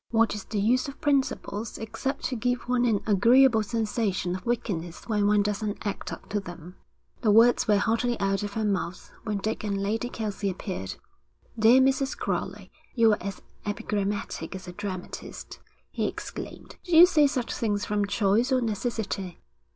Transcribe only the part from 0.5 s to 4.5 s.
use of principles except to give one an agreeable sensation of